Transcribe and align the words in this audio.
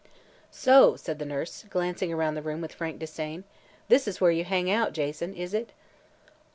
"So," 0.49 0.95
said 0.95 1.19
the 1.19 1.27
nurse, 1.27 1.63
glancing 1.69 2.11
around 2.11 2.33
the 2.33 2.41
room 2.41 2.59
with 2.59 2.73
frank 2.73 2.97
disdain, 2.97 3.43
"this 3.87 4.07
is 4.07 4.19
where 4.19 4.31
you 4.31 4.43
hang 4.45 4.71
out, 4.71 4.93
Jason, 4.93 5.35
is 5.35 5.53
it?" 5.53 5.73